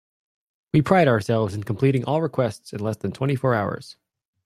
[0.73, 3.97] We pride ourselves in completing all requests in less than twenty four hours.